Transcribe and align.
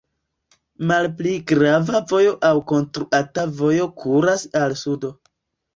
Malpli 0.91 1.33
grava 1.51 2.01
vojo 2.13 2.33
aŭ 2.49 2.53
konstruata 2.73 3.47
vojo 3.61 3.91
kuras 4.03 4.49
al 4.65 4.77
sudo. 4.85 5.19